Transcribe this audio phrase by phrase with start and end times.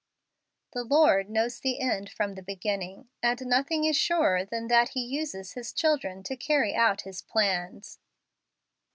[0.73, 4.89] The Lord knows the end from the be¬ ginning, and nothing is surer than that
[4.97, 7.99] He uses His children to carry out His plans.